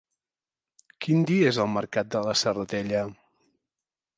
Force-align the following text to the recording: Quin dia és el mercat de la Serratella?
Quin 1.05 1.27
dia 1.31 1.51
és 1.51 1.59
el 1.65 1.69
mercat 1.75 2.09
de 2.15 2.25
la 2.29 2.33
Serratella? 2.45 3.05